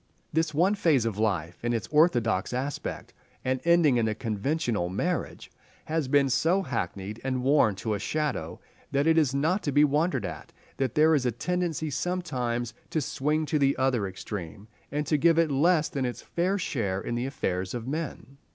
[0.33, 3.13] This one phase of life in its orthodox aspect,
[3.45, 5.51] and ending in the conventional marriage,
[5.85, 8.59] has been so hackneyed and worn to a shadow,
[8.91, 12.99] that it is not to be wondered at that there is a tendency sometimes to
[12.99, 17.13] swing to the other extreme, and to give it less than its fair share in
[17.13, 18.37] the affairs of men.